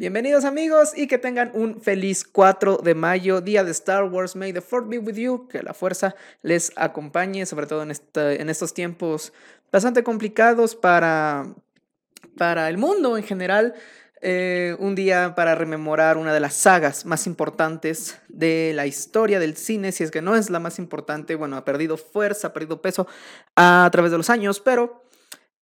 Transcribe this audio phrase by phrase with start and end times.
[0.00, 4.34] Bienvenidos amigos y que tengan un feliz 4 de mayo, día de Star Wars.
[4.34, 8.48] May the Fourth be with you, que la fuerza les acompañe, sobre todo en, en
[8.48, 9.34] estos tiempos
[9.70, 11.48] bastante complicados para,
[12.38, 13.74] para el mundo en general.
[14.22, 19.54] Eh, un día para rememorar una de las sagas más importantes de la historia del
[19.54, 22.80] cine, si es que no es la más importante, bueno, ha perdido fuerza, ha perdido
[22.80, 23.06] peso
[23.54, 25.04] a través de los años, pero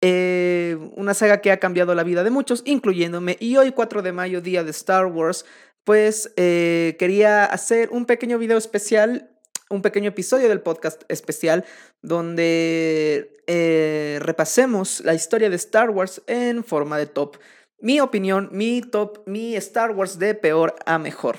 [0.00, 3.36] eh, una saga que ha cambiado la vida de muchos, incluyéndome.
[3.40, 5.44] Y hoy, 4 de mayo, día de Star Wars,
[5.84, 9.30] pues eh, quería hacer un pequeño video especial,
[9.70, 11.64] un pequeño episodio del podcast especial,
[12.02, 17.38] donde eh, repasemos la historia de Star Wars en forma de top.
[17.80, 21.38] Mi opinión, mi top, mi Star Wars de peor a mejor.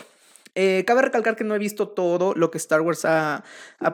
[0.56, 3.44] Eh, cabe recalcar que no he visto todo lo que Star Wars ha,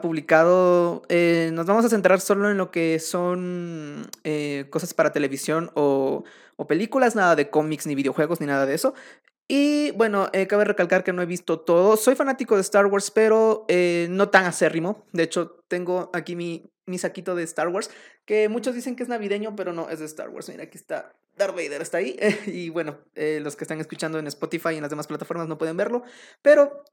[0.02, 1.02] publicado.
[1.08, 6.24] Eh, nos vamos a centrar solo en lo que son eh, cosas para televisión o,
[6.56, 8.94] o, películas, nada de cómics ni videojuegos ni nada de eso.
[9.48, 11.96] Y bueno, cabe recalcar que no he visto todo.
[11.96, 13.64] Soy fanático de Star Wars, pero
[14.08, 15.04] no tan acérrimo.
[15.12, 17.90] De hecho, tengo aquí mi, mi saquito de Star Wars,
[18.24, 20.48] que muchos dicen que es navideño, pero no, es de Star Wars.
[20.48, 22.16] Mira, aquí está Darth Vader está ahí.
[22.46, 25.58] y bueno, eh, los que están escuchando en Spotify y en las demás plataformas no
[25.58, 26.02] pueden verlo.
[26.42, 26.84] Pero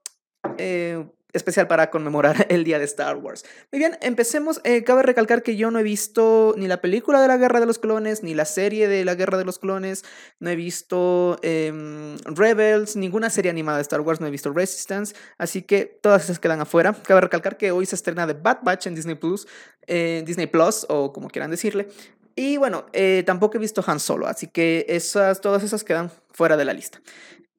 [0.57, 3.43] eh, especial para conmemorar el día de Star Wars.
[3.71, 4.61] Muy bien, empecemos.
[4.63, 7.65] Eh, cabe recalcar que yo no he visto ni la película de la Guerra de
[7.65, 10.03] los Clones, ni la serie de la Guerra de los Clones.
[10.39, 14.21] No he visto em, Rebels, ninguna serie animada de Star Wars.
[14.21, 15.15] No he visto Resistance.
[15.37, 16.93] Así que todas esas quedan afuera.
[17.03, 19.47] Cabe recalcar que hoy se estrena The Bad Batch en Disney Plus.
[19.85, 21.89] Disney Plus, o como quieran decirle.
[22.35, 26.57] Y bueno, eh, tampoco he visto Han Solo, así que esas, todas esas quedan fuera
[26.57, 26.99] de la lista.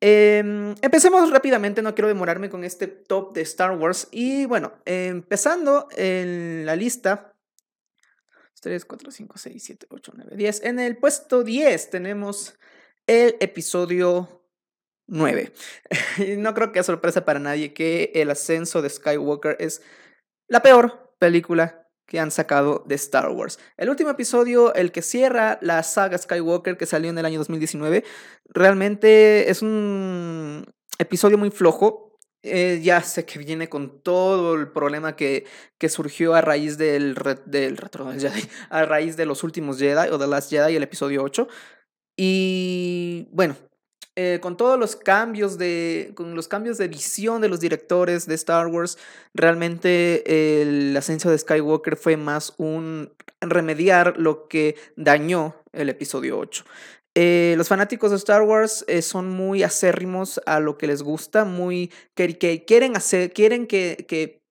[0.07, 4.07] Em, empecemos rápidamente, no quiero demorarme con este top de Star Wars.
[4.11, 7.35] Y bueno, empezando en la lista.
[8.61, 10.65] 3, 4, 5, 6, 7, 8, 9, 10.
[10.65, 12.55] En el puesto 10 tenemos
[13.07, 14.47] el episodio
[15.07, 15.55] 9.
[16.37, 19.81] no creo que sea sorpresa para nadie que el ascenso de Skywalker es
[20.49, 23.59] la peor película que han sacado de Star Wars.
[23.77, 28.05] El último episodio, el que cierra la saga Skywalker que salió en el año 2019,
[28.49, 30.67] realmente es un
[30.99, 32.19] episodio muy flojo.
[32.43, 35.47] Eh, ya sé que viene con todo el problema que,
[35.79, 37.15] que surgió a raíz del,
[37.47, 37.79] del
[38.69, 41.49] a raíz de los últimos Jedi o de las Jedi, el episodio 8.
[42.17, 43.57] Y bueno,
[44.17, 48.35] eh, con todos los cambios de con los cambios de visión de los directores de
[48.35, 48.99] Star Wars
[49.35, 56.65] realmente el ascenso de Skywalker fue más un remediar lo que dañó el episodio 8
[57.17, 61.45] eh, los fanáticos de Star Wars eh, son muy acérrimos a lo que les gusta,
[61.45, 64.44] muy que, que quieren hacer, quieren que, que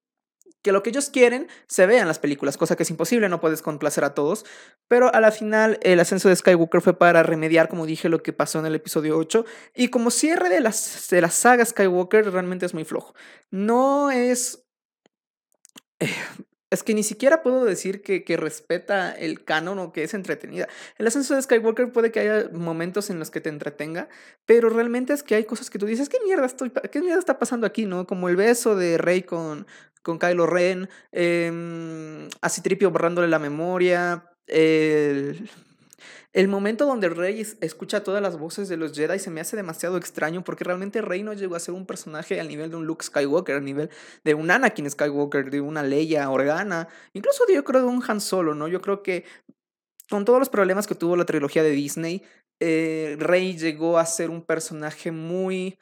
[0.63, 3.41] que lo que ellos quieren se vea en las películas, cosa que es imposible, no
[3.41, 4.45] puedes complacer a todos.
[4.87, 8.33] Pero a la final, el ascenso de Skywalker fue para remediar, como dije, lo que
[8.33, 9.45] pasó en el episodio 8.
[9.75, 13.13] Y como cierre de, las, de la saga Skywalker, realmente es muy flojo.
[13.51, 14.65] No es.
[15.99, 16.09] Eh,
[16.73, 20.67] es que ni siquiera puedo decir que, respeta el canon o que es entretenida.
[20.97, 24.09] El ascenso de Skywalker puede que haya momentos en los que te entretenga,
[24.47, 27.37] pero realmente es que hay cosas que tú dices, ¿qué mierda, estoy, qué mierda está
[27.37, 27.85] pasando aquí?
[27.85, 28.07] ¿no?
[28.07, 29.67] Como el beso de Rey con,
[30.03, 35.49] con Kylo Ren, eh, a Citripio borrándole la memoria, el,
[36.33, 39.97] el momento donde Rey escucha todas las voces de los Jedi se me hace demasiado
[39.97, 43.05] extraño porque realmente Rey no llegó a ser un personaje al nivel de un Luke
[43.05, 43.91] Skywalker, al nivel
[44.23, 48.55] de un Anakin Skywalker, de una Leia Organa, incluso yo creo de un Han Solo,
[48.55, 48.67] ¿no?
[48.67, 49.25] Yo creo que
[50.09, 52.23] con todos los problemas que tuvo la trilogía de Disney,
[52.59, 55.77] eh, Rey llegó a ser un personaje muy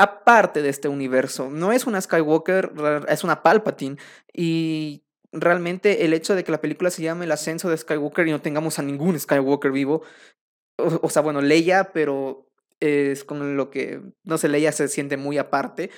[0.00, 1.50] aparte de este universo.
[1.50, 2.72] No es una Skywalker,
[3.08, 3.96] es una Palpatine.
[4.32, 5.02] Y
[5.32, 8.40] realmente el hecho de que la película se llame El ascenso de Skywalker y no
[8.40, 10.02] tengamos a ningún Skywalker vivo,
[10.78, 12.48] o, sea, bueno, Leia, pero
[12.80, 15.90] es con lo que, no sé, Leia se siente muy aparte.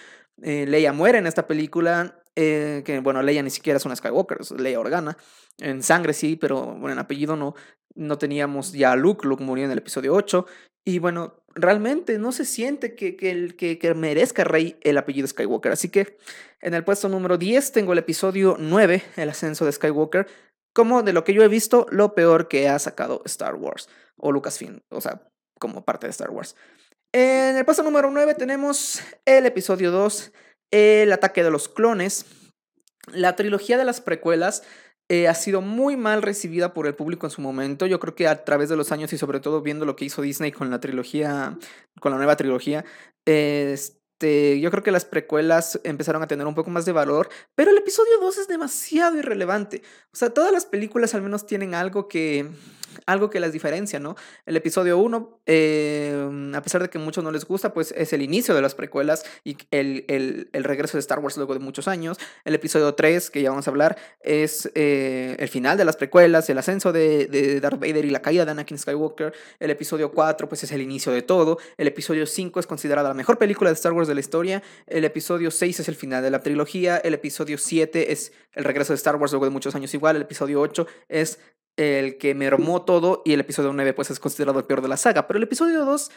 [0.43, 4.39] Eh, Leia muere en esta película, eh, que bueno, Leia ni siquiera es una Skywalker,
[4.41, 5.17] es Leia Organa.
[5.59, 7.55] En sangre sí, pero bueno, en apellido no.
[7.95, 10.47] No teníamos ya a Luke, Luke murió en el episodio 8.
[10.85, 15.73] Y bueno, realmente no se siente que, que, que, que merezca Rey el apellido Skywalker.
[15.73, 16.17] Así que
[16.61, 20.27] en el puesto número 10 tengo el episodio 9, el ascenso de Skywalker,
[20.75, 24.33] como de lo que yo he visto, lo peor que ha sacado Star Wars o
[24.33, 25.23] Lucasfilm, o sea,
[25.59, 26.57] como parte de Star Wars.
[27.13, 30.33] En el puesto número 9 tenemos el episodio 2,
[30.71, 32.25] el ataque de los clones.
[33.09, 34.63] La trilogía de las precuelas
[35.09, 37.87] eh, ha sido muy mal recibida por el público en su momento.
[37.87, 40.23] Yo creo que a través de los años y sobre todo viendo lo que hizo
[40.23, 41.59] Disney con la trilogía,
[42.01, 42.85] con la nueva trilogía,
[44.23, 47.73] este, yo creo que las precuelas empezaron a tener un poco más de valor, pero
[47.73, 49.83] el episodio 2 es demasiado irrelevante.
[50.13, 52.49] O sea, todas las películas al menos tienen algo que
[53.07, 54.17] algo que las diferencia, ¿no?
[54.47, 58.13] El episodio 1, em, a pesar de que a muchos no les gusta, pues es
[58.13, 61.61] el inicio de las precuelas y el, el, el, regreso de Star Wars luego de
[61.61, 62.19] muchos años.
[62.45, 66.49] El episodio 3, que ya vamos a hablar, es eh, el final de las precuelas,
[66.51, 69.33] el ascenso de, de, Darth Vader y la caída de Anakin Skywalker.
[69.59, 71.59] El episodio 4, pues es el inicio de todo.
[71.77, 74.63] El episodio 5 es considerada la mejor película de Star Wars de la historia.
[74.87, 76.99] El episodio 6 es el final de la trilogía.
[76.99, 80.17] El episodio 7 es el regreso de Star Wars luego de muchos años igual.
[80.17, 81.41] El episodio 8 es
[81.77, 84.97] el que mermó todo y el episodio 9 pues es considerado el peor de la
[84.97, 85.27] saga.
[85.27, 86.11] Pero el episodio 2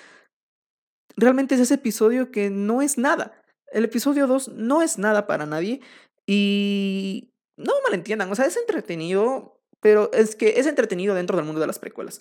[1.16, 3.42] realmente es ese episodio que no es nada.
[3.72, 5.82] El episodio 2 no es nada para nadie
[6.28, 9.55] y no malentiendan, o sea, es entretenido,
[9.86, 12.20] pero es que es entretenido dentro del mundo de las precuelas.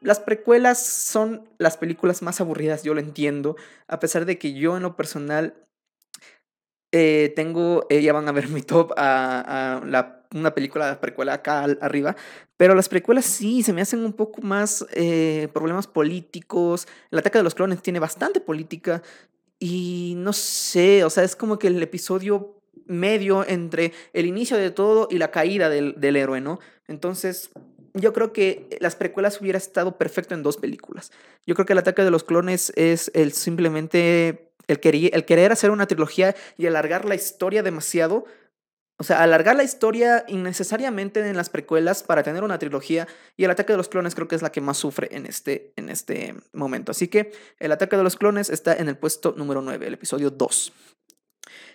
[0.00, 3.54] Las precuelas son las películas más aburridas, yo lo entiendo,
[3.86, 5.54] a pesar de que yo en lo personal
[6.90, 9.80] eh, tengo, eh, ya van a ver mi top a,
[10.32, 12.16] una película de precuela acá arriba,
[12.56, 16.88] pero las precuelas sí se me hacen un poco más eh, problemas políticos.
[17.12, 19.04] El ataque de los clones tiene bastante política
[19.60, 24.70] y no sé, o sea, es como que el episodio medio entre el inicio de
[24.70, 26.60] todo y la caída del, del héroe, ¿no?
[26.86, 27.50] Entonces,
[27.94, 31.12] yo creo que las precuelas hubiera estado perfecto en dos películas.
[31.46, 35.70] Yo creo que el ataque de los clones es el simplemente el, el querer hacer
[35.70, 38.24] una trilogía y alargar la historia demasiado
[38.96, 43.50] o sea, alargar la historia innecesariamente en las precuelas para tener una trilogía y el
[43.50, 46.34] ataque de los clones creo que es la que más sufre en este, en este
[46.52, 46.92] momento.
[46.92, 50.30] Así que el ataque de los clones está en el puesto número 9, el episodio
[50.30, 50.72] 2.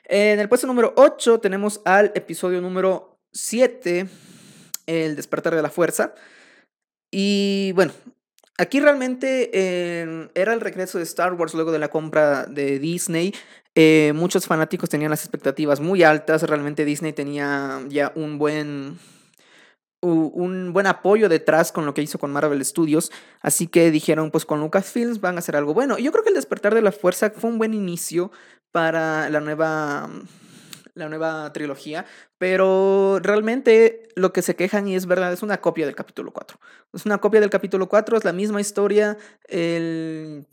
[0.06, 4.08] En el puesto número 8 tenemos al episodio número 7,
[4.88, 6.16] el despertar de la fuerza.
[7.12, 7.94] Y bueno,
[8.60, 13.34] Aquí realmente eh, era el regreso de Star Wars luego de la compra de Disney.
[13.74, 16.44] Eh, muchos fanáticos tenían las expectativas muy altas.
[16.44, 19.00] Realmente Disney tenía ya un buen,
[20.02, 23.14] un buen apoyo detrás con lo que hizo con Marvel Studios.
[23.40, 25.98] Así que dijeron, pues con Lucasfilms van a hacer algo bueno.
[25.98, 28.30] Y yo creo que el despertar de la fuerza fue un buen inicio
[28.71, 30.10] para la nueva
[31.00, 32.06] la nueva trilogía,
[32.38, 36.60] pero realmente lo que se quejan y es verdad, es una copia del capítulo 4.
[36.94, 39.18] Es una copia del capítulo 4, es la misma historia,
[39.48, 40.45] el,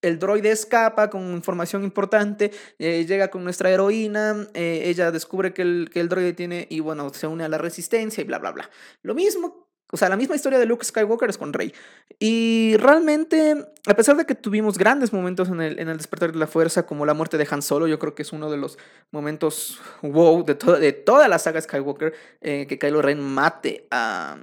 [0.00, 5.62] el droide escapa con información importante, eh, llega con nuestra heroína, eh, ella descubre que
[5.62, 8.50] el, que el droide tiene y bueno, se une a la resistencia y bla, bla,
[8.50, 8.70] bla.
[9.02, 9.61] Lo mismo
[9.94, 11.74] o sea, la misma historia de Luke Skywalker es con Rey.
[12.18, 16.38] Y realmente, a pesar de que tuvimos grandes momentos en el, en el despertar de
[16.38, 18.78] la fuerza, como la muerte de Han Solo, yo creo que es uno de los
[19.10, 24.38] momentos wow de, de toda la saga Skywalker, eh, que Kylo Ren mate a,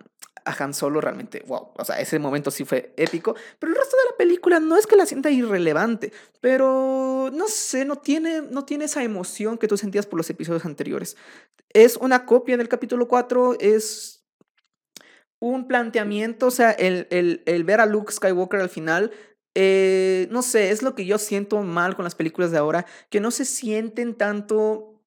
[0.46, 3.98] a Han Solo realmente, wow, o sea, ese momento sí fue épico, pero el resto
[3.98, 8.66] de la película no es que la sienta irrelevante, pero no sé, no tiene, no
[8.66, 11.18] tiene esa emoción que tú sentías por los episodios anteriores.
[11.74, 14.19] Es una copia del capítulo 4, es
[15.40, 19.12] un planteamiento, o sea, el, el, el ver a Luke Skywalker al final,
[19.56, 23.20] eh, no sé, es lo que yo siento mal con las películas de ahora, que
[23.20, 25.02] no se sienten tanto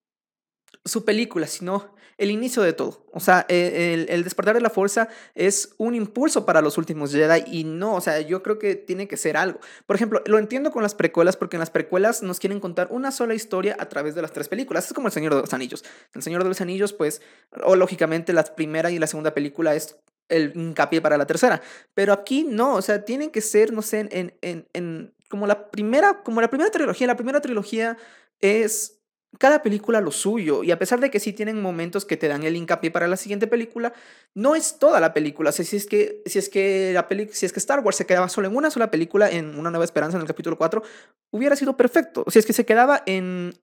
[0.85, 3.07] su película, sino el inicio de todo.
[3.13, 7.13] O sea, e, el, el, despertar de la fuerza es un impulso para los últimos
[7.13, 9.61] Jedi y no, o sea, yo creo que tiene que ser algo.
[9.87, 13.11] Por ejemplo, lo entiendo con las precuelas porque en las precuelas nos quieren contar una
[13.11, 14.87] sola historia a través de las tres películas.
[14.87, 15.85] Es como El Señor de los Anillos.
[16.15, 17.23] El Señor de los Anillos, pues,
[17.65, 19.97] o lógicamente la primera y la segunda película es
[20.29, 21.61] el hincapié para la tercera.
[21.95, 25.71] Pero aquí no, o sea, tienen que ser, no sé, en, en, en como la
[25.71, 27.07] primera, como la primera trilogía.
[27.07, 27.97] La primera trilogía
[28.41, 29.03] es
[29.39, 30.63] cada película lo suyo.
[30.63, 33.17] Y a pesar de que sí tienen momentos que te dan el hincapié para la
[33.17, 33.93] siguiente película,
[34.35, 35.51] no es toda la película.
[35.51, 37.97] O sea, si es que, si es que, la peli si es que Star Wars
[37.97, 40.83] se quedaba solo en una sola película, en Una Nueva Esperanza, en el capítulo 4,
[41.31, 42.25] hubiera sido perfecto.
[42.29, 43.55] Si es que se quedaba en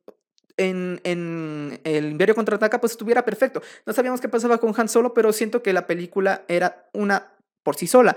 [0.59, 3.61] en, el Imperio contraataca, pues estuviera perfecto.
[3.85, 7.75] No sabíamos qué pasaba con Han Solo, pero siento que la película era una por
[7.75, 8.15] sí sola.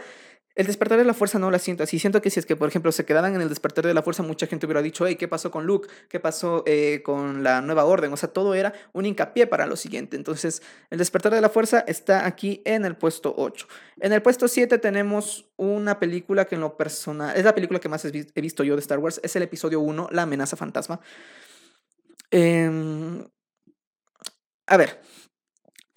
[0.55, 1.99] El despertar de la fuerza no la siento así.
[1.99, 4.23] Siento que si es que, por ejemplo, se quedaran en el despertar de la fuerza,
[4.23, 5.89] mucha gente hubiera dicho, hey, ¿qué pasó con Luke?
[6.11, 8.13] ¿Qué pasó eh, con la nueva orden?
[8.13, 10.15] O sea, todo era un hincapié para lo siguiente.
[10.15, 13.67] Entonces, el despertar de la fuerza está aquí en el puesto 8.
[14.01, 17.89] En el puesto 7 tenemos una película que en lo personal, es la película que
[17.89, 18.11] más he
[18.43, 21.01] visto yo de Star Wars, es el episodio 1, La amenaza fantasma.
[22.33, 23.25] Em,
[24.67, 25.01] a ver,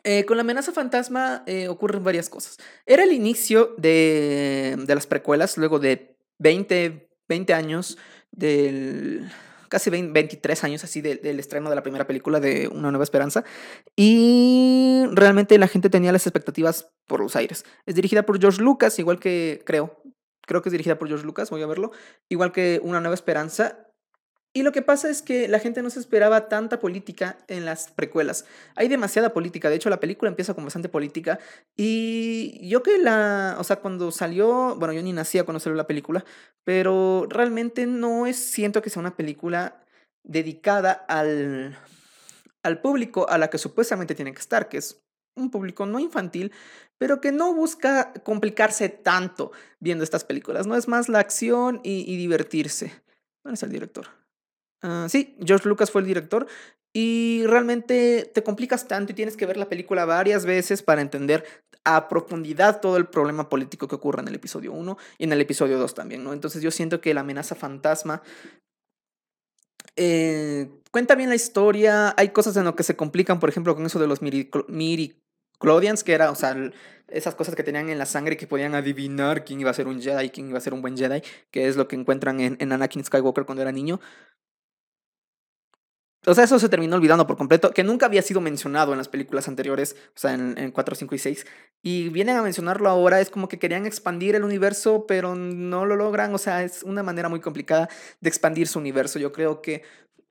[0.04, 2.58] eh, con la amenaza fantasma eh, ocurren varias cosas.
[2.86, 7.98] Era el inicio de, de, las precuelas, luego de 20, 20 años,
[8.32, 9.32] del,
[9.70, 13.46] casi 23 años así del estreno de la primera película de Una Nueva Esperanza.
[13.96, 17.65] Y realmente la gente tenía las expectativas por los aires.
[17.86, 20.01] Es dirigida por George Lucas, igual que creo.
[20.42, 21.92] Creo que es dirigida por George Lucas, voy a verlo.
[22.30, 23.85] Igual que Una Nueva Esperanza
[24.57, 27.91] Y lo que pasa es que la gente no se esperaba tanta política en las
[27.91, 28.45] precuelas.
[28.75, 29.69] Hay demasiada política.
[29.69, 31.39] De hecho, la película empieza con bastante política.
[31.75, 33.57] Y yo que la.
[33.59, 34.77] O sea, cuando salió.
[34.77, 36.24] Bueno, yo ni nacía cuando salió la película.
[36.63, 38.38] Pero realmente no es.
[38.38, 39.83] Siento que sea una película
[40.24, 41.77] dedicada al.
[42.63, 45.03] al público a la que supuestamente tiene que estar, que es
[45.35, 46.53] un público no infantil,
[46.97, 50.65] pero que no busca complicarse tanto viendo estas películas.
[50.65, 53.03] No es más la acción y, y divertirse.
[53.43, 54.07] ¿Dónde está el director?
[54.88, 56.46] Ah, sí, George Lucas fue el director
[56.94, 61.44] y realmente te complicas tanto y tienes que ver la película varias veces para entender
[61.84, 65.42] a profundidad todo el problema político que ocurre en el episodio 1 y en el
[65.42, 66.34] episodio 2 también, ¿no?
[66.34, 68.22] Entonces yo siento que la amenaza fantasma
[69.96, 73.88] eh, cuenta bien la historia, hay cosas en lo que se complican, por ejemplo, con
[73.88, 74.20] eso de los
[75.58, 76.56] Clodians, que era, o sea,
[77.08, 80.00] esas cosas que tenían en la sangre que podían adivinar quién iba a ser un
[80.00, 82.72] Jedi, quién iba a ser un buen Jedi, que es lo que encuentran en, en
[82.72, 84.00] Anakin Skywalker cuando era niño.
[86.27, 89.08] O sea, eso se terminó olvidando por completo, que nunca había sido mencionado en las
[89.08, 91.46] películas anteriores, o sea, en, en 4, 5 y 6.
[91.84, 95.96] Y vienen a mencionarlo ahora, es como que querían expandir el universo, pero no lo
[95.96, 97.89] logran, o sea, es una manera muy complicada
[98.22, 99.20] de expandir su universo.
[99.20, 99.84] Yo creo que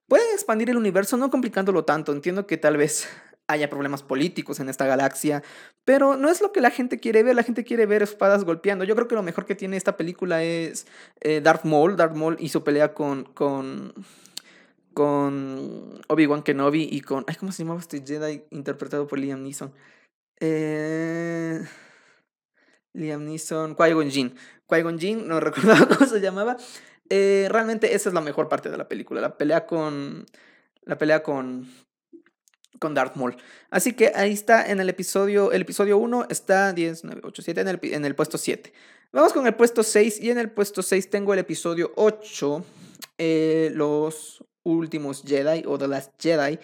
[0.08, 2.12] pueden expandir el universo no complicándolo tanto.
[2.12, 3.08] Entiendo que tal vez
[3.46, 5.42] haya problemas políticos en esta galaxia,
[5.84, 8.84] pero no es lo que la gente quiere ver, la gente quiere ver espadas golpeando.
[8.84, 10.86] Yo creo que lo mejor que tiene esta película es
[11.20, 13.24] eh, Darth Maul, Darth Maul y pelea con...
[13.24, 13.92] con
[14.94, 17.24] con Obi-Wan Kenobi y con.
[17.26, 19.74] Ay, ¿cómo se llamaba este Jedi interpretado por Liam Neeson?
[20.40, 21.62] Eh,
[22.94, 24.34] Liam Neeson, Qui-Gon Jinn.
[24.66, 26.56] Qui-Gon Jinn, no recuerdo cómo se llamaba.
[27.10, 30.24] Eh, realmente esa es la mejor parte de la película, la pelea con.
[30.84, 31.68] La pelea con.
[32.78, 33.36] Con Darth Maul.
[33.70, 35.52] Así que ahí está en el episodio.
[35.52, 38.72] El episodio 1 está 10, 9, 8, 7 en el, en el puesto 7.
[39.12, 40.20] Vamos con el puesto 6.
[40.20, 42.64] Y en el puesto 6 tengo el episodio 8.
[43.18, 46.58] Eh, los últimos Jedi o The Last Jedi,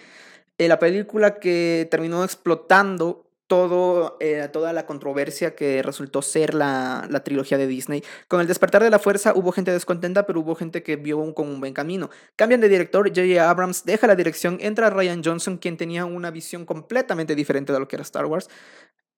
[0.58, 7.08] eh, la película que terminó explotando todo, eh, toda la controversia que resultó ser la,
[7.10, 8.04] la, trilogía de Disney.
[8.28, 11.32] Con el despertar de la fuerza hubo gente descontenta, pero hubo gente que vio un,
[11.32, 12.10] con un buen camino.
[12.36, 13.50] Cambian de director, J.J.
[13.50, 17.88] Abrams deja la dirección, entra Ryan Johnson, quien tenía una visión completamente diferente de lo
[17.88, 18.48] que era Star Wars.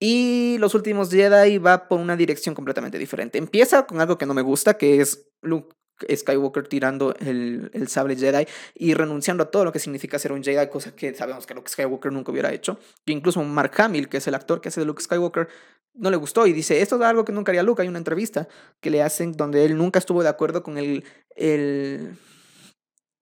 [0.01, 3.37] Y Los Últimos Jedi va por una dirección completamente diferente.
[3.37, 5.77] Empieza con algo que no me gusta, que es Luke
[6.11, 10.43] Skywalker tirando el, el, sable Jedi y renunciando a todo lo que significa ser un
[10.43, 12.79] Jedi, cosa que sabemos que Luke Skywalker nunca hubiera hecho.
[13.05, 15.49] Que incluso Mark Hamill, que es el actor que hace de Luke Skywalker,
[15.95, 17.83] no le gustó y dice, esto es algo que nunca haría Luke.
[17.83, 18.49] Hay una entrevista
[18.81, 21.05] que le hacen donde él nunca estuvo de acuerdo con el,
[21.37, 22.17] el,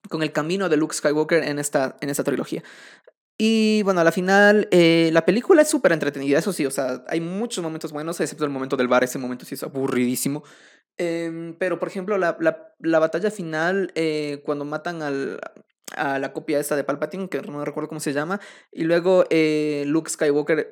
[0.08, 2.62] con el camino de Luke Skywalker en esta, en esta trilogía.
[3.42, 7.02] Y bueno, a la final, eh, la película es súper entretenida, eso sí, o sea,
[7.08, 10.44] hay muchos momentos buenos, excepto el momento del bar, ese momento sí es aburridísimo.
[11.02, 15.40] Eh, pero, por ejemplo, la, la, la batalla final, eh, cuando matan al,
[15.96, 18.40] a la copia esta de Palpatine, que no recuerdo cómo se llama,
[18.72, 20.68] y luego eh, Luke Skywalker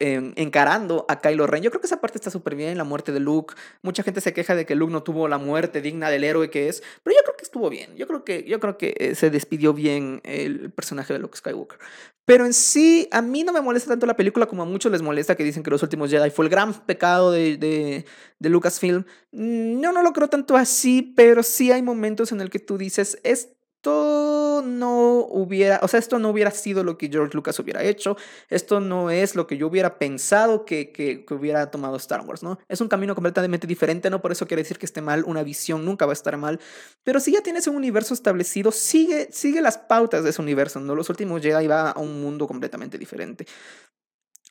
[0.00, 1.62] encarando a Kylo Ren.
[1.62, 3.54] Yo creo que esa parte está súper bien, la muerte de Luke.
[3.82, 6.68] Mucha gente se queja de que Luke no tuvo la muerte digna del héroe que
[6.68, 7.96] es, pero yo creo que estuvo bien.
[7.96, 11.78] Yo creo que, yo creo que eh, se despidió bien el personaje de Luke Skywalker.
[12.24, 15.02] Pero en sí, a mí no me molesta tanto la película como a muchos les
[15.02, 18.04] molesta que dicen que Los Últimos Jedi fue el gran pecado de, de,
[18.38, 19.04] de Lucasfilm.
[19.32, 22.78] Mm, yo no lo creo tanto así, pero sí hay momentos en el que tú
[22.78, 23.48] dices, es
[23.82, 28.16] esto no hubiera, o sea, esto no hubiera sido lo que George Lucas hubiera hecho,
[28.48, 32.60] esto no es lo que yo hubiera pensado que, que, hubiera tomado Star Wars, ¿no?
[32.68, 35.84] Es un camino completamente diferente, no por eso quiere decir que esté mal, una visión
[35.84, 36.60] nunca va a estar mal,
[37.02, 40.94] pero si ya tienes un universo establecido, sigue, sigue las pautas de ese universo, ¿no?
[40.94, 43.46] Los últimos Jedi va a un mundo completamente diferente.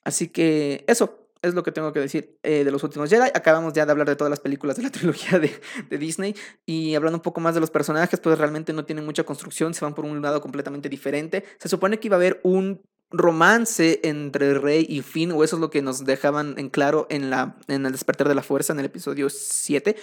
[0.04, 3.30] Así que eso, es lo que tengo que decir eh, de los últimos Jedi.
[3.34, 5.52] Acabamos ya de hablar de todas las películas de la trilogía de,
[5.90, 9.24] de, Disney y hablando un poco más de los personajes, pues realmente no tienen mucha
[9.24, 11.44] construcción, se van por un lado completamente diferente.
[11.60, 12.82] Se supone que iba a haber un
[13.12, 17.30] romance entre Rey y Finn, o eso es lo que nos dejaban en claro en,
[17.30, 19.96] la, en el despertar de la fuerza en el episodio 7.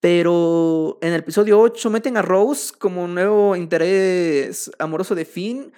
[0.00, 5.72] Pero en el episodio 8 meten a Rose como nuevo interés amoroso de Finn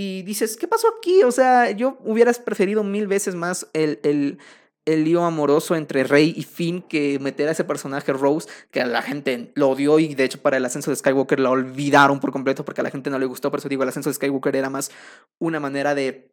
[0.00, 1.24] y dices, ¿qué pasó aquí?
[1.24, 4.38] O sea, yo hubieras preferido mil veces más el, el,
[4.84, 9.02] el lío amoroso entre Rey y Finn que meter a ese personaje Rose, que la
[9.02, 12.64] gente lo odió y de hecho para el ascenso de Skywalker la olvidaron por completo
[12.64, 13.50] porque a la gente no le gustó.
[13.50, 14.92] Por eso digo, el ascenso de Skywalker era más
[15.40, 16.30] una manera de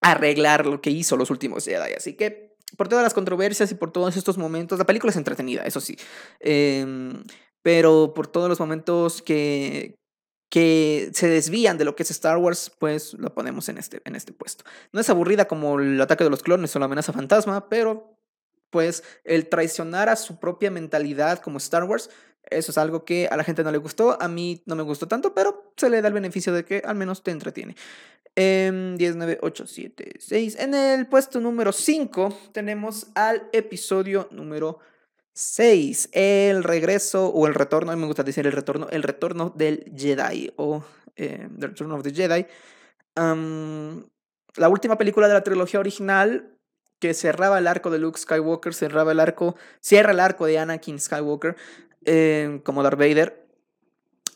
[0.00, 1.92] arreglar lo que hizo los últimos Jedi.
[1.96, 5.62] Así que por todas las controversias y por todos estos momentos, la película es entretenida,
[5.62, 5.96] eso sí.
[6.40, 6.84] Eh,
[7.62, 9.94] pero por todos los momentos que,
[10.48, 14.14] que se desvían de lo que es Star Wars, pues lo ponemos en este, en
[14.14, 14.64] este puesto.
[14.92, 18.16] No es aburrida como el ataque de los clones o la amenaza fantasma, pero
[18.70, 22.10] pues el traicionar a su propia mentalidad como Star Wars
[22.48, 25.08] Eso es algo que a la gente no le gustó, a mí no me gustó
[25.08, 27.74] tanto, pero se le da el beneficio de que al menos te entretiene.
[28.36, 30.56] 10, 9, 8, 7, 6.
[30.60, 34.78] En el puesto número 5 tenemos al episodio número
[35.36, 36.08] 6.
[36.12, 39.92] El regreso o el retorno, a mí me gusta decir el retorno, el retorno del
[39.94, 40.82] Jedi o
[41.14, 42.46] eh, The Return of the Jedi.
[43.14, 46.56] la última película de la trilogía original
[46.98, 50.98] que cerraba el arco de Luke Skywalker, cerraba el arco, cierra el arco de Anakin
[50.98, 51.54] Skywalker
[52.06, 53.46] eh, como Darth Vader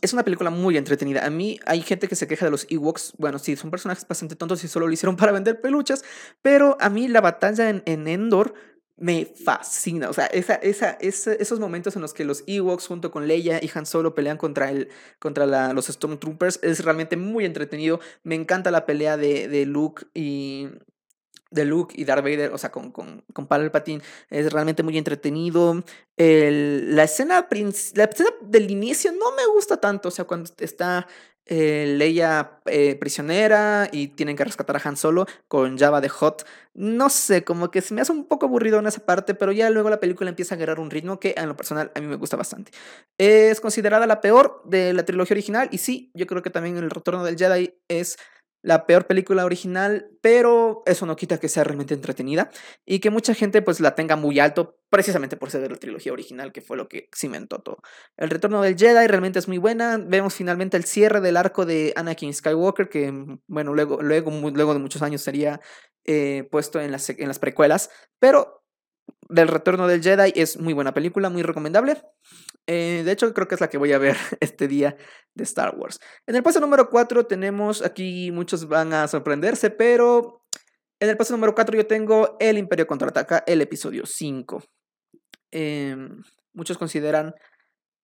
[0.01, 1.27] es una película muy entretenida.
[1.27, 3.15] A mí hay gente que se queja de los Ewoks.
[3.19, 6.05] Bueno, sí, son personajes bastante tontos y solo lo hicieron para vender peluchas.
[6.43, 8.55] Pero a mí la batalla en, Endor
[9.01, 10.11] me fascina.
[10.11, 13.71] O sea, esa, esa, esos momentos en los que los Ewoks junto con Leia y
[13.75, 14.89] Han Solo pelean contra, el,
[15.19, 17.99] contra la, los Stormtroopers es realmente muy entretenido.
[18.23, 20.69] Me encanta la pelea de, de Luke y,
[21.51, 25.83] de Luke y Darth Vader, o sea, con, con, con Palpatine, es realmente muy entretenido.
[26.17, 27.49] El, la, escena
[27.95, 31.09] la escena del inicio no me gusta tanto, o sea, cuando está
[31.47, 36.47] eh, Leia eh, prisionera y tienen que rescatar a Han Solo con Java de Hot.
[36.75, 39.69] No sé, como que se me hace un poco aburrido en esa parte, pero ya
[39.71, 42.17] luego la película empieza a agarrar un ritmo que en lo personal a mí me
[42.17, 42.73] gusta bastante.
[43.19, 46.91] Es considerada la peor de la trilogía original y sí, yo creo que también El
[46.91, 48.17] Retorno del Jedi es
[48.63, 52.51] la peor película original, pero eso no quita que sea realmente entretenida
[52.85, 56.13] y que mucha gente pues la tenga muy alto precisamente por ser de la trilogía
[56.13, 57.79] original, que fue lo que cimentó todo.
[58.17, 61.93] El retorno del Jedi realmente es muy buena, vemos finalmente el cierre del arco de
[61.97, 63.13] Anakin Skywalker, que
[63.47, 65.61] bueno, luego, luego, luego de muchos años sería
[66.05, 68.61] eh, puesto en las, en las precuelas, pero
[69.29, 72.03] del Retorno del Jedi es muy buena película, muy recomendable.
[72.73, 74.97] Eh, de hecho, creo que es la que voy a ver este día
[75.35, 75.99] de Star Wars.
[76.25, 80.45] En el paso número 4 tenemos, aquí muchos van a sorprenderse, pero
[81.01, 84.63] en el paso número 4 yo tengo El Imperio Contraataca, el episodio 5.
[85.51, 86.23] Em,
[86.53, 87.35] muchos consideran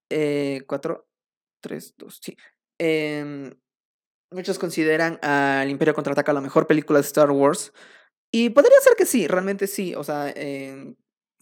[0.08, 1.08] 4,
[1.60, 2.36] 3, 2, sí.
[2.78, 3.56] Em,
[4.32, 7.72] muchos consideran al Imperio Contraataca la mejor película de Star Wars.
[8.32, 9.94] Y podría ser que sí, realmente sí.
[9.94, 10.96] O sea, em,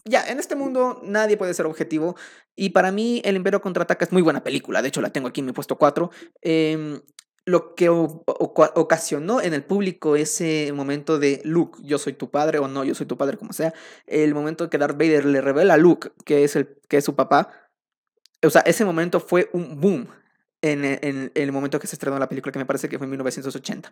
[0.05, 2.15] ya, en este mundo nadie puede ser objetivo.
[2.55, 4.81] Y para mí, El Imperio contraataca es muy buena película.
[4.81, 6.11] De hecho, la tengo aquí en mi puesto 4.
[6.41, 7.01] Em,
[7.45, 12.67] lo que ocasionó en el público ese momento de Luke, yo soy tu padre o
[12.67, 13.73] no, yo soy tu padre, como sea,
[14.07, 17.15] el momento que Darth Vader le revela a Luke que es, el, que es su
[17.15, 17.49] papá,
[18.41, 20.07] o sea, ese momento fue un boom
[20.63, 23.11] en, en el momento que se estrenó la película, que me parece que fue en
[23.11, 23.91] 1980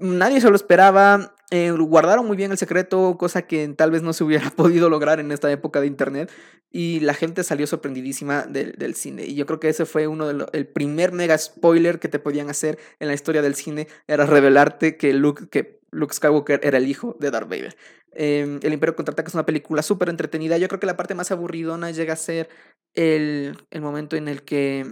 [0.00, 4.12] nadie se lo esperaba, eh, guardaron muy bien el secreto, cosa que tal vez no
[4.12, 6.30] se hubiera podido lograr en esta época de internet,
[6.70, 9.24] y la gente salió sorprendidísima del, cine.
[9.24, 12.50] Y yo creo que ese fue uno de el primer mega spoiler que te podían
[12.50, 16.88] hacer en la historia del cine, era revelarte que Luke, que Luke Skywalker era el
[16.88, 17.76] hijo de Darth Vader.
[18.12, 20.58] Em, el Imperio Contraataca es una película súper entretenida.
[20.58, 22.48] Yo creo que la parte más aburridona llega a ser
[22.94, 24.84] el, el momento en el que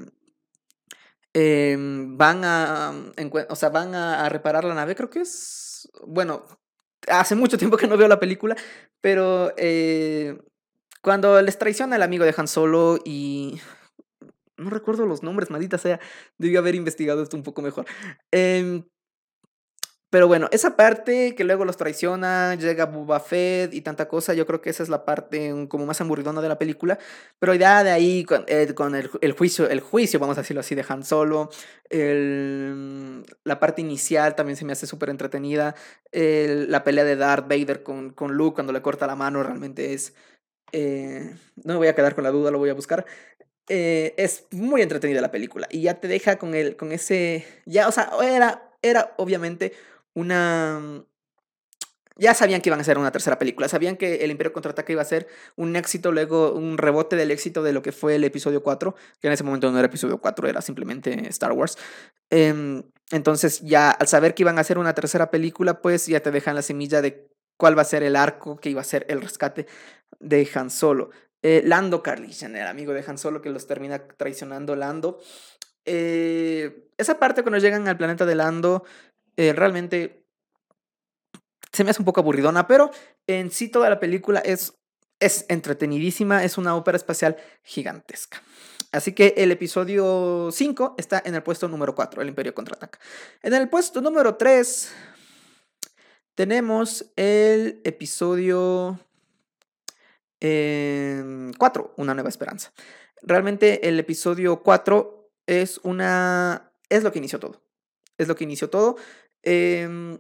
[1.35, 2.93] Em, van a,
[3.49, 5.68] o sea, van a, reparar la nave, creo que es,
[6.07, 6.45] bueno,
[7.09, 8.57] hace mucho tiempo que no veo la película,
[9.01, 10.39] pero eh,
[11.03, 13.61] cuando les traiciona el amigo de Han Solo y...
[14.57, 16.01] No recuerdo los nombres, maldita sea,
[16.37, 17.87] debí haber investigado esto un poco mejor.
[18.33, 18.83] Eh,
[20.11, 24.47] pero bueno, esa parte que luego los traiciona, llega Boba Fett y tanta cosa, yo
[24.47, 26.99] creo que esa es la parte como más aburridona de la película.
[27.39, 30.75] Pero ya de ahí, con, eh, con el, juicio, el juicio, vamos a decirlo así,
[30.75, 31.51] de Han Solo,
[31.91, 35.75] la parte inicial también se me hace súper entretenida.
[36.13, 40.15] la pelea de Darth Vader con, con Luke cuando le corta la mano realmente es...
[40.73, 43.07] Eh, no me voy a quedar con la duda, lo voy a buscar.
[43.69, 47.45] Eh, es muy entretenida la película y ya te deja con, el, con ese...
[47.67, 49.73] Ya, o sea, era, era obviamente
[50.19, 50.81] una...
[50.81, 51.05] Mm,
[52.19, 55.03] ya sabían que iban a hacer una tercera película, sabían que el Imperio Contraataca iba
[55.03, 58.63] a ser un éxito, luego un rebote del éxito de lo que fue el episodio
[58.63, 61.79] 4, que en ese momento no era episodio 4, era simplemente Star Wars.
[62.31, 66.33] Em, entonces ya al saber que iban a hacer una tercera película, pues ya te
[66.33, 69.21] dejan la semilla de cuál va a ser el arco que iba a ser el
[69.21, 69.67] rescate
[70.19, 71.11] de Han Solo.
[71.43, 75.21] Eh, Lando Carlishan, el amigo de Han Solo que los termina traicionando Lando.
[75.85, 78.85] Eh, esa parte cuando llegan al planeta de Lando
[79.39, 80.27] eh, realmente
[81.73, 82.91] se me hace un poco aburridona, pero
[83.29, 84.75] en sí toda la película es,
[85.21, 88.43] es entretenidísima, es una ópera espacial gigantesca.
[88.91, 92.99] Así que el episodio 5 está en el puesto número 4, el Imperio contraataca.
[93.41, 94.91] En el puesto número 3
[96.35, 98.99] tenemos el episodio
[100.41, 101.53] 4, em,
[101.97, 102.73] Una nueva esperanza.
[103.23, 106.73] Realmente el episodio 4 es una...
[106.89, 107.63] es lo que inició todo.
[108.19, 108.97] Es lo que inició todo.
[109.51, 110.19] Em,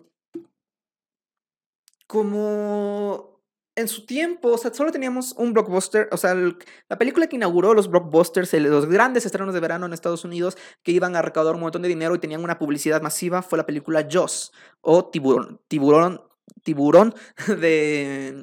[2.06, 3.42] como
[3.76, 7.74] en su tiempo, o sea, solo teníamos un blockbuster, o sea, la película que inauguró
[7.74, 11.60] los blockbusters, los grandes estrenos de verano en Estados Unidos, que iban a recaudar un
[11.60, 16.22] montón de dinero y tenían una publicidad masiva, fue la película Joss o Tiburón, Tiburón,
[16.62, 17.14] Tiburón
[17.60, 18.34] de,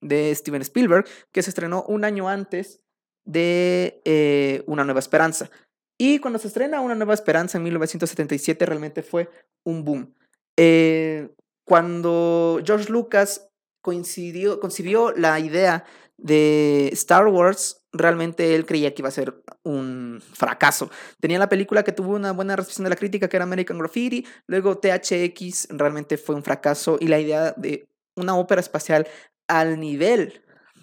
[0.00, 2.80] de Steven Spielberg, que se estrenó un año antes
[3.26, 5.50] de eh, Una Nueva Esperanza.
[5.98, 9.28] Y cuando se estrena Una Nueva Esperanza en 1977 realmente fue
[9.62, 10.14] un boom.
[10.56, 11.30] Eh,
[11.64, 13.48] cuando George Lucas
[13.80, 15.84] coincidió, concibió la idea
[16.16, 20.90] de Star Wars, realmente él creía que iba a ser un fracaso.
[21.20, 24.26] Tenía la película que tuvo una buena recepción de la crítica, que era American Graffiti,
[24.46, 29.06] luego THX realmente fue un fracaso y la idea de una ópera espacial
[29.48, 30.42] al nivel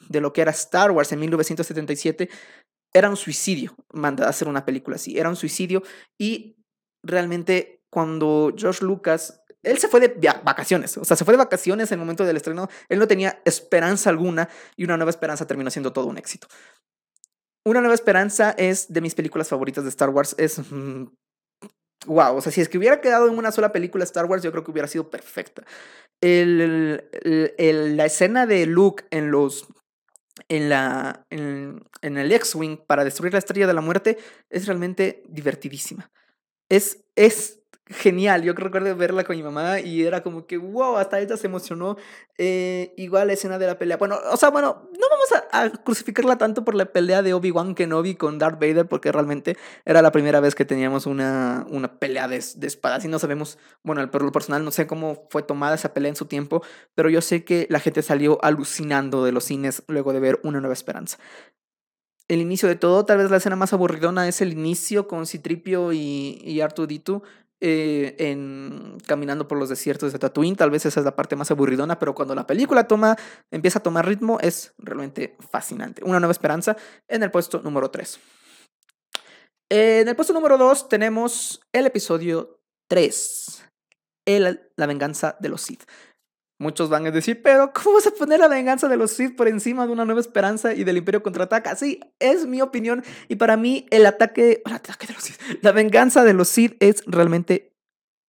[0.09, 2.29] de lo que era Star Wars en 1977
[2.93, 5.83] era un suicidio, mandar a hacer una película así, era un suicidio
[6.17, 6.57] y
[7.03, 10.07] realmente cuando George Lucas él se fue de
[10.43, 13.41] vacaciones, o sea, se fue de vacaciones en el momento del estreno, él no tenía
[13.45, 16.47] esperanza alguna y una nueva esperanza terminó siendo todo un éxito.
[17.65, 20.61] Una nueva esperanza es de mis películas favoritas de Star Wars, es...
[22.05, 24.51] wow, o sea, si es que hubiera quedado en una sola película Star Wars, yo
[24.51, 25.63] creo que hubiera sido perfecta.
[26.21, 27.09] El,
[27.97, 29.67] la escena de Luke en los
[30.47, 34.17] en, la, en, en el X-Wing para destruir la estrella de la muerte
[34.49, 36.11] es realmente divertidísima.
[36.69, 37.58] Es, es
[37.89, 38.43] genial.
[38.43, 41.97] Yo recuerdo verla con mi mamá y era como que, wow, hasta ella se emocionó.
[42.37, 43.97] Eh, igual la escena de la pelea.
[43.97, 48.15] Bueno, o sea, bueno, no vamos a, crucificarla tanto por la pelea de Obi-Wan Kenobi
[48.15, 52.43] con Darth Vader, porque realmente era la primera vez que teníamos una, una pelea de,
[52.55, 55.93] de espadas y no sabemos, bueno, por lo personal no sé cómo fue tomada esa
[55.93, 56.63] pelea en su tiempo,
[56.95, 60.59] pero yo sé que la gente salió alucinando de los cines luego de ver Una
[60.59, 61.17] Nueva Esperanza
[62.29, 65.91] el inicio de todo, tal vez la escena más aburridona es el inicio con Citripio
[65.93, 66.61] y, y
[67.61, 70.55] eh, en caminando por los desiertos de Tatooine.
[70.55, 73.17] Tal vez esa es la parte más aburridona, pero cuando la película toma,
[73.51, 76.03] empieza a tomar ritmo, es realmente fascinante.
[76.03, 78.19] Una nueva esperanza en el puesto número 3.
[79.71, 83.65] En el puesto número 2 tenemos el episodio 3,
[84.25, 85.83] el, La venganza de los Sith.
[86.61, 89.47] Muchos van a decir, pero ¿cómo vas a poner la venganza de los Sith por
[89.47, 91.77] encima de una nueva esperanza y del Imperio contraataca?
[91.77, 93.01] Sí, es mi opinión.
[93.29, 97.71] Y para mí, el ataque, el de los la venganza de los Sith es realmente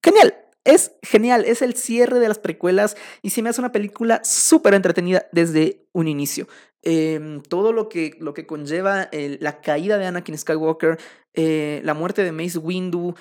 [0.04, 0.36] genial.
[0.62, 4.74] Es genial, es el cierre de las precuelas y se me hace una película súper
[4.74, 6.46] entretenida desde un inicio.
[6.82, 10.98] Em, todo lo que, lo que conlleva la caída de Anakin Skywalker,
[11.34, 13.14] eh, la muerte de Mace Windu,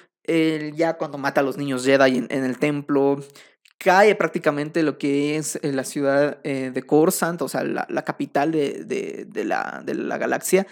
[0.76, 3.20] ya cuando mata a los niños Jedi en el templo,
[3.80, 8.52] cae prácticamente lo que es eh, la ciudad eh, de Coruscant, o sea, la, capital
[8.52, 10.68] de, de, la, de la galaxia.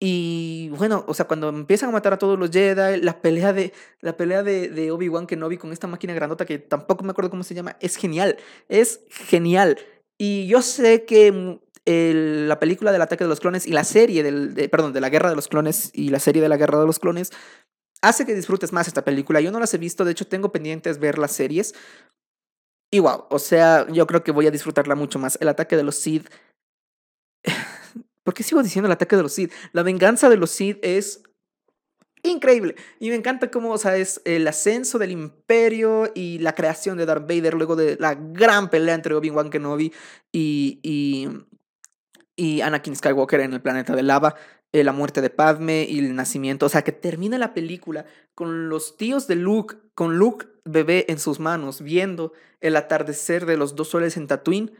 [0.00, 3.72] Y bueno, o sea, cuando empiezan a matar a todos los Jedi, la pelea de,
[4.00, 7.54] la pelea de, Obi-Wan Kenobi con esta máquina grandota que tampoco me acuerdo cómo se
[7.54, 9.78] llama, es genial, es genial.
[10.16, 14.22] Y yo sé que mm, la película del ataque de los clones y la serie
[14.22, 16.80] del, de, perdón, de la guerra de los clones y la serie de la guerra
[16.80, 17.32] de los clones
[18.00, 19.40] hace que disfrutes más esta película.
[19.40, 21.74] Yo no las he visto, de hecho tengo pendientes ver las series,
[22.90, 25.38] y wow, o sea, yo creo que voy a disfrutarla mucho más.
[25.40, 26.28] El ataque de los Sith.
[28.24, 29.52] ¿Por qué sigo diciendo el ataque de los Sith?
[29.72, 31.22] La venganza de los Sith es
[32.22, 32.76] increíble.
[32.98, 37.06] Y me encanta cómo, o sea, es el ascenso del imperio y la creación de
[37.06, 39.92] Darth Vader luego de la gran pelea entre Obi-Wan Kenobi
[40.32, 41.28] y, y,
[42.36, 44.34] y Anakin Skywalker en el planeta de lava.
[44.72, 46.66] Eh, la muerte de Padme y el nacimiento.
[46.66, 48.04] O sea, que termina la película
[48.34, 53.56] con los tíos de Luke, con Luke bebé en sus manos, viendo el atardecer de
[53.56, 54.72] los dos soles en Tatooine.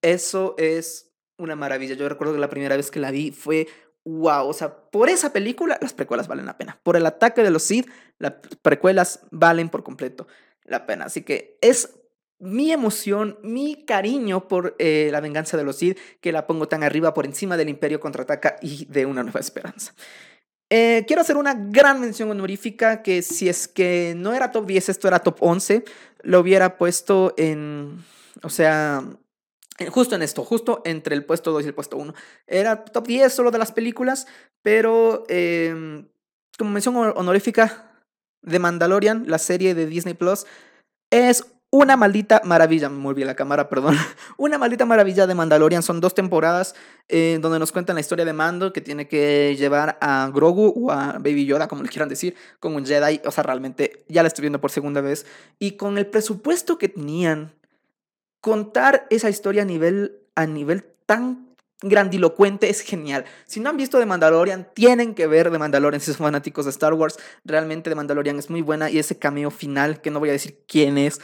[0.00, 1.94] Eso es una maravilla.
[1.94, 3.66] Yo recuerdo que la primera vez que la vi fue
[4.04, 4.46] wow.
[4.46, 6.78] O sea, por esa película las precuelas valen la pena.
[6.84, 10.28] Por el ataque de los Sith, las precuelas valen por completo
[10.62, 11.06] la pena.
[11.06, 11.98] Así que es
[12.38, 16.82] mi emoción, mi cariño por eh, la venganza de los Sith, que la pongo tan
[16.82, 19.94] arriba por encima del Imperio contraataca y de una nueva esperanza.
[20.68, 24.88] Eh, quiero hacer una gran mención honorífica que si es que no era top 10,
[24.88, 25.84] esto era top 11,
[26.22, 28.04] lo hubiera puesto en,
[28.42, 29.04] o sea,
[29.90, 32.14] justo en esto, justo entre el puesto 2 y el puesto 1.
[32.46, 34.26] Era top 10 solo de las películas,
[34.62, 36.08] pero em,
[36.58, 37.92] como mención honorífica,
[38.42, 40.46] de Mandalorian, la serie de Disney Plus,
[41.10, 43.96] es una maldita maravilla, muy bien la cámara, perdón.
[44.38, 45.82] Una maldita maravilla de Mandalorian.
[45.82, 46.74] Son dos temporadas
[47.08, 50.92] eh, donde nos cuentan la historia de Mando que tiene que llevar a Grogu o
[50.92, 53.20] a Baby Yoda, como le quieran decir, con un Jedi.
[53.24, 55.26] O sea, realmente ya la estoy viendo por segunda vez.
[55.58, 57.52] Y con el presupuesto que tenían,
[58.40, 61.46] contar esa historia a nivel, a nivel tan
[61.82, 63.24] grandilocuente es genial.
[63.44, 66.70] Si no han visto The Mandalorian, tienen que ver The Mandalorian si son fanáticos de
[66.70, 67.18] Star Wars.
[67.44, 70.62] Realmente The Mandalorian es muy buena y ese cameo final, que no voy a decir
[70.66, 71.20] quién es,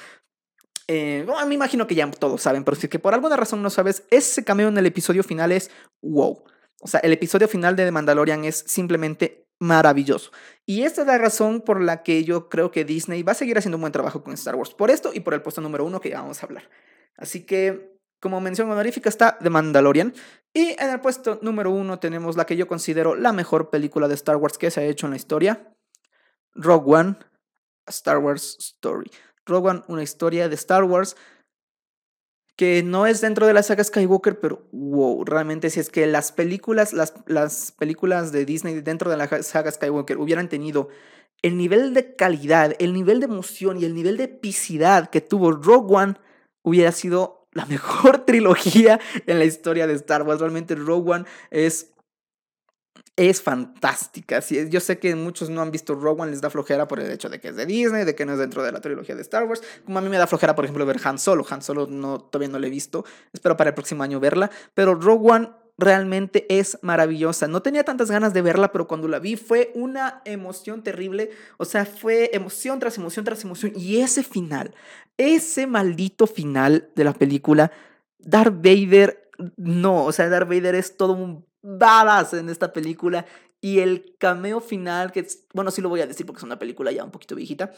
[0.89, 3.71] Eh, me imagino que ya todos saben, pero si es que por alguna razón no
[3.71, 5.71] sabes, ese cameo en el episodio final es
[6.03, 6.45] wow.
[6.81, 10.33] O sea, el episodio final de The Mandalorian es simplemente maravilloso.
[10.67, 13.57] Y esta es la razón por la que yo creo que Disney va a seguir
[13.57, 14.75] haciendo un buen trabajo con Star Wars.
[14.75, 16.69] Por esto y por el puesto número uno que ya vamos a hablar.
[17.17, 20.13] Así que, como mención honorífica, está The Mandalorian.
[20.53, 24.15] Y en el puesto número uno tenemos la que yo considero la mejor película de
[24.15, 25.73] Star Wars que se ha hecho en la historia.
[26.55, 27.17] Rogue One,
[27.87, 29.11] Star Wars Story.
[29.47, 31.17] Rogue One, una historia de Star Wars
[32.57, 36.33] que no es dentro de la saga Skywalker, pero wow, realmente si es que las
[36.33, 40.89] películas, las, las películas de Disney dentro de la saga Skywalker hubieran tenido
[41.43, 45.51] el nivel de calidad, el nivel de emoción y el nivel de epicidad que tuvo
[45.53, 46.15] Rogue One,
[46.63, 50.41] hubiera sido la mejor trilogía en la historia de Star Wars.
[50.41, 51.92] Realmente Rogue One es
[53.17, 54.41] es fantástica.
[54.41, 57.41] yo sé que muchos no han visto One, les da flojera por el hecho de
[57.41, 59.63] que es de Disney, de que no es dentro de la trilogía de Star Wars.
[59.85, 61.45] Como a mí me da flojera, por ejemplo, ver Han Solo.
[61.51, 63.05] Han Solo no, todavía no la he visto.
[63.33, 64.51] Espero para el próximo año verla.
[64.75, 67.49] Pero One realmente es maravillosa.
[67.49, 71.31] No tenía tantas ganas de verla, pero cuando la vi fue una emoción terrible.
[71.59, 73.73] O sea, fue emoción tras emoción tras emoción.
[73.77, 74.75] Y ese final,
[75.19, 77.73] ese maldito final de la película,
[78.19, 83.27] Darth Vader, no, o sea, Darth Vader es todo un dadas en esta película.
[83.61, 86.91] Y el cameo final, que bueno, sí lo voy a decir porque es una película
[86.91, 87.73] ya un poquito viejita.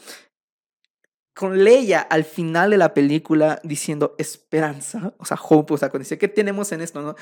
[1.35, 6.03] Con Leia al final de la película diciendo esperanza, o sea, hope, o sea, cuando
[6.03, 7.15] dice, ¿qué tenemos en esto, no?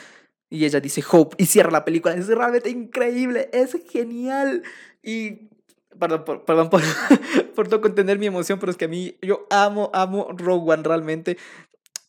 [0.49, 2.13] Y ella dice hope y cierra la película.
[2.13, 4.63] Es realmente increíble, es genial.
[5.01, 5.49] Y
[5.99, 6.81] Perdón, por, perdón por,
[7.55, 10.83] por no contener mi emoción, pero es que a mí, yo amo, amo Rogue One
[10.83, 11.37] realmente.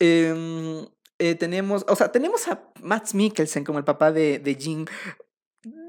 [0.01, 0.87] Eh,
[1.19, 4.87] eh, tenemos, o sea, tenemos a Matt Mikkelsen como el papá de, de.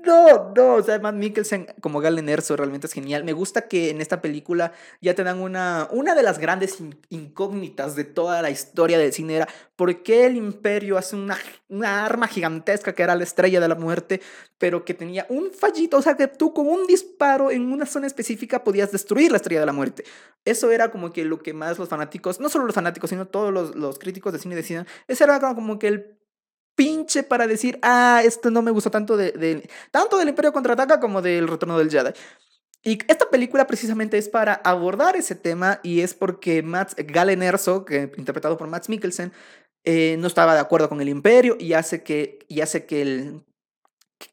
[0.06, 3.24] No, no, o sea, Matt Mikkelsen como Galen Erso realmente es genial.
[3.24, 6.78] Me gusta que en esta película ya te dan una, una de las grandes
[7.10, 11.38] incógnitas de toda la historia del cine era por qué el imperio hace una,
[11.70, 14.22] una arma gigantesca que era la estrella de la muerte,
[14.60, 18.06] pero que tenía un fallito, o sea, que tú con un disparo en una zona
[18.06, 20.04] específica podías destruir la estrella de la muerte.
[20.46, 23.52] Eso era como que lo que más los fanáticos, no solo los fanáticos, sino todos
[23.52, 26.18] los, los críticos de cine decían, ese era como que el
[26.76, 31.22] pinche para decir, ah, esto no me gustó tanto, de, tanto del Imperio Contraataca como
[31.22, 32.12] del Retorno del Jedi.
[32.84, 37.84] Y esta película precisamente es para abordar ese tema y es porque Matt Galen Erso,
[37.84, 39.34] que, interpretado por Matt Mikkelsen,
[39.84, 43.44] eh, no estaba de acuerdo con el imperio y hace que, y hace que el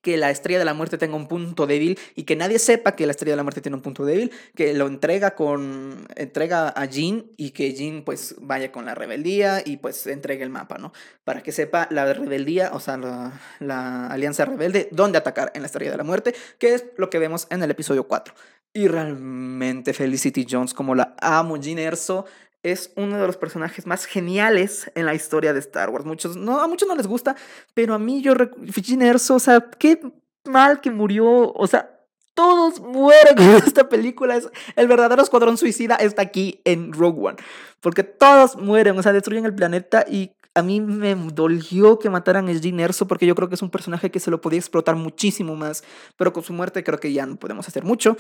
[0.01, 3.07] que la estrella de la muerte tenga un punto débil y que nadie sepa que
[3.07, 6.85] la estrella de la muerte tiene un punto débil, que lo entrega con entrega a
[6.87, 10.93] Jean y que Jean pues vaya con la rebeldía y pues entregue el mapa, ¿no?
[11.25, 15.67] Para que sepa la rebeldía, o sea, la, la alianza rebelde, dónde atacar en la
[15.67, 18.35] estrella de la muerte, que es lo que vemos en el episodio 4.
[18.75, 22.25] Y realmente Felicity Jones, como la amo, Jean Erso,
[22.63, 26.05] es uno de los personajes más geniales en la historia de Star Wars.
[26.05, 27.37] Muchos, no, a muchos no les gusta,
[27.75, 28.35] pero a mí yo,
[28.71, 30.01] Fijin Erso, o sea, qué
[30.45, 32.01] mal que murió, o sea,
[32.35, 34.37] todos mueren en esta película.
[34.37, 37.37] Es, el verdadero escuadrón suicida está aquí en Rogue One,
[37.81, 42.49] porque todos mueren, o sea, destruyen el planeta y a mí me dolió que mataran
[42.49, 44.97] a Jean Erso porque yo creo que es un personaje que se lo podía explotar
[44.97, 45.83] muchísimo más,
[46.17, 48.17] pero con su muerte creo que ya no podemos hacer mucho.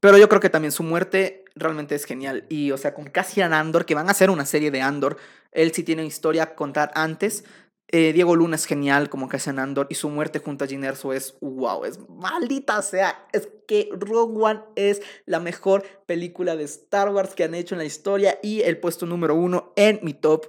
[0.00, 2.44] Pero yo creo que también su muerte realmente es genial.
[2.48, 5.16] Y, o sea, con Cassian Andor, que van a hacer una serie de Andor,
[5.52, 7.44] él sí tiene historia a contar antes.
[7.88, 11.12] Eh, Diego Luna es genial como Cassian Andor y su muerte junto a Jyn Erso
[11.12, 13.28] es wow, es maldita sea.
[13.32, 17.78] Es que Rogue One es la mejor película de Star Wars que han hecho en
[17.78, 20.46] la historia y el puesto número uno en mi top.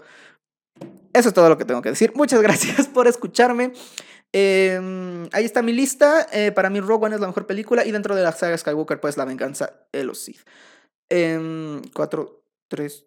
[1.14, 2.14] Eso es todo lo que tengo que decir.
[2.16, 3.74] Muchas gracias por escucharme.
[4.32, 6.28] Em, ahí está mi lista.
[6.34, 7.86] Eh, para mí, Rogue One es la mejor película.
[7.86, 10.42] Y dentro de la saga Skywalker, pues La Venganza de los Sith.
[11.10, 13.06] 4, 3,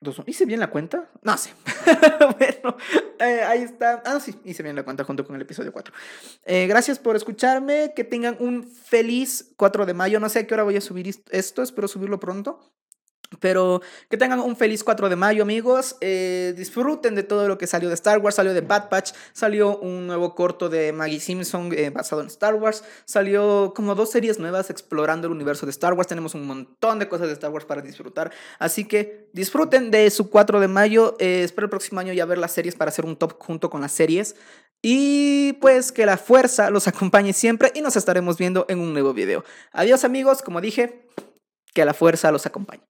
[0.00, 1.10] 2, ¿Hice bien la cuenta?
[1.22, 1.52] No sé.
[2.38, 2.76] bueno,
[3.18, 4.00] eh, ahí está.
[4.06, 5.92] Ah, sí, hice bien la cuenta junto con el episodio 4.
[6.44, 7.92] Eh, gracias por escucharme.
[7.96, 10.20] Que tengan un feliz 4 de mayo.
[10.20, 11.62] No sé a qué hora voy a subir esto.
[11.62, 12.60] Espero subirlo pronto.
[13.40, 15.96] Pero que tengan un feliz 4 de mayo, amigos.
[16.00, 18.36] Eh, disfruten de todo lo que salió de Star Wars.
[18.36, 19.12] Salió de Bad Patch.
[19.32, 22.84] Salió un nuevo corto de Maggie Simpson eh, basado en Star Wars.
[23.04, 26.08] Salió como dos series nuevas explorando el universo de Star Wars.
[26.08, 28.32] Tenemos un montón de cosas de Star Wars para disfrutar.
[28.58, 31.16] Así que disfruten de su 4 de mayo.
[31.18, 33.82] Eh, espero el próximo año ya ver las series para hacer un top junto con
[33.82, 34.36] las series.
[34.80, 37.72] Y pues que la fuerza los acompañe siempre.
[37.74, 39.44] Y nos estaremos viendo en un nuevo video.
[39.72, 40.40] Adiós, amigos.
[40.40, 41.04] Como dije,
[41.74, 42.82] que la fuerza los acompañe.